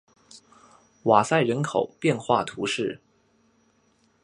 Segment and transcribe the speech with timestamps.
[1.03, 2.99] 瓦塞人口变化图示